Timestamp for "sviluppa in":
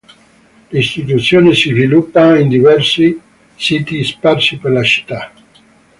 1.69-2.47